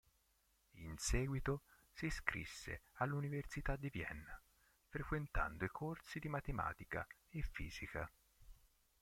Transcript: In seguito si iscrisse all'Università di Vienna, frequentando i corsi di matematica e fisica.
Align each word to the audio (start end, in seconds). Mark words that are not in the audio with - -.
In 0.77 0.97
seguito 0.97 1.61
si 1.91 2.07
iscrisse 2.07 2.85
all'Università 2.93 3.75
di 3.75 3.87
Vienna, 3.91 4.35
frequentando 4.87 5.63
i 5.63 5.69
corsi 5.69 6.17
di 6.17 6.27
matematica 6.27 7.05
e 7.29 7.43
fisica. 7.43 8.11